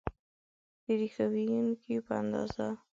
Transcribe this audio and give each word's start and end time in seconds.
د 0.83 0.85
ریښتیا 1.01 1.25
ویونکي 1.31 1.95
په 2.07 2.13
اندازه 2.21 2.67